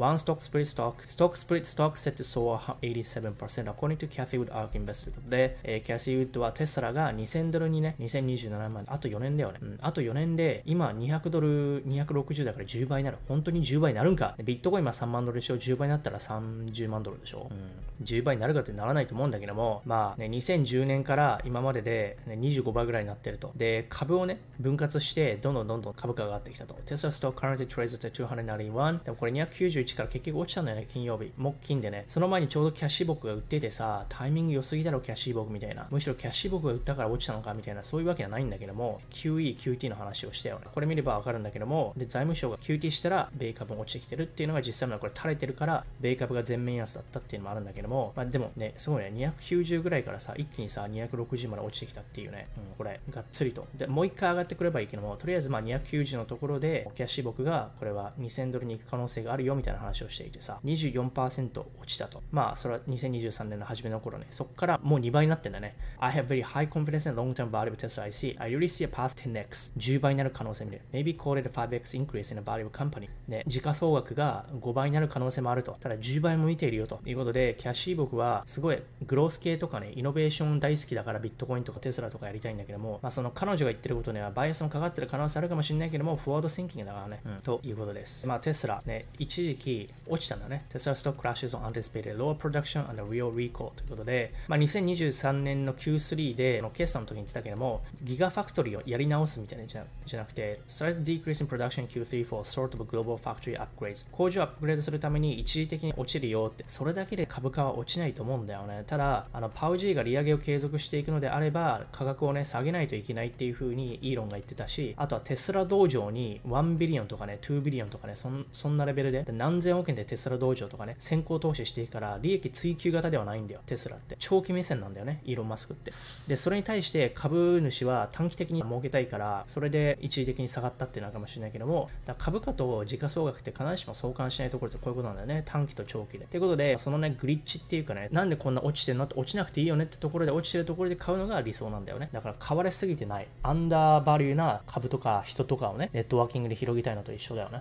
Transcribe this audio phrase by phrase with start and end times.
[0.00, 4.50] One stock split stock, stock split stock set to soar 87% according to Cathy Wood
[4.50, 9.58] ARK Investor で、えー、キャシー・ウッドはテスラが2000ドルにね、2027年まで、あと4年だよね。
[9.60, 13.18] うん、あと4年で、今200ドル、260だから10倍になる。
[13.28, 23.52] 本当に10倍になるんかビットコイン今3万ドルでしょ ?10 倍になったら30万ドルでしょ、うん、?10 倍になるかってならないと思うんだけども、まあね、2010年から今までで、ね、25倍ぐらいになってると。
[23.54, 26.72] で、株をね、分割して、どんどんどんどん株価が上がってきたと。
[26.86, 29.04] テスラスト currently trades at 291。
[29.04, 31.32] でもこれ291から結局落ちたんだよね、金曜日。
[31.36, 32.04] 木金でね。
[32.06, 35.86] その前にちょうどキャッシーボックが売っててさ、タイミング良すぎだろ、キャッシーボックみたいな。
[35.90, 40.66] むしろキャッシーボックが売ったから落ちたのかみたいな、そういうわけじゃないんだけども、QE、QT の話をしたよね。
[40.72, 53.66] これ見ればわかるんだけども、で、財務省が QT したら、米株も落ちてきてるっていうのが実際のこれ垂れてるから、米株が全面安だったっていうのもあるんだけども、まあでもね、すごいね、290ぐらいからさ、一気にさ、260まで落ちてきたっていうね、うん、これ、がっつりと。
[53.76, 62.22] で、もう一回上がってくればいいけども、とりあえずまあ290のところで、キャッシーボックが、これは2000ドルに行く可能性があるよみたいな話をしていてさ、24%落ちたと。
[62.30, 65.76] まあ、それは2023年の初めの頃ね、そこからもう2倍になってんだね。
[65.98, 68.36] I have very high confidence in long-term value of Tesla I see.
[68.38, 69.76] I really see a path 10x.
[69.76, 70.82] 10倍になる可能性見る。
[70.92, 73.08] Maybe call it a 5x increase in the value of company.
[73.28, 75.76] ね、時価総額が5倍になる可能性もあると。
[75.80, 88.26] ただ10倍も見ているよということで、キャッシー僕はすごいグロース系とかね、イノベーション大好きだからビットコインとかテスラとかやりたいんだけども、まあその彼女が言ってることにはバイアスもかかってる可能性あるかもしれないけども、 forward thinking だからね、うん、ということです。
[88.26, 89.59] まあテスラね、一時期
[90.06, 90.66] 落ちたんだね。
[90.70, 101.48] Tesla stock crash on anticipated lower production and real recall ということで、まあ2023年の Q3 での決算の時に言ってたけども、ギガファクトリーをやり直すみたいなじゃじゃなくて、slight decrease in
[101.48, 108.84] production Q3 for sort of global factory upgrades 工場アップグレードするために一時的に落ちるよって、それだけで株価は落ちないと思うんだよね。
[108.86, 124.16] ただ、あの、パウジーが利上げを継続していくのであれば、価格をね、下げないといけないっていう風にイーロンが言ってたし、あとはテスラ Dojo に1 billion とかね、2 billion とかね、そんそんなレベルで何千億円でテスラ道場とかね、先行投資していくから、利益追求型ではないんだよ、テスラって。
[124.18, 125.92] 長期目線なんだよね、イーロン・マスクって。
[126.28, 135.42] で、それに対して株主は短期的に儲けたいから、それで一時的に下がったっていうのかもしれないけども、株価と時価総額って必ずしも相関しないところってこういうことなんだよね。
[135.46, 136.26] 短期と長期で。
[136.26, 139.04] ということで、そのね、グリッチっていうかね、なんでこんな落ちてんの？
[139.04, 142.08] って落ちなくていいよねってところで落ちてるところで買うのが理想なんだよね。
[142.12, 143.26] だから買われすぎてない。
[143.42, 147.58] アンダーバリューな株とか人とかをね、ネットワーキングで広げたいのと一緒だよね。